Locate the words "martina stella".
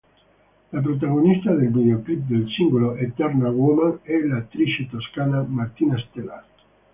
5.47-6.43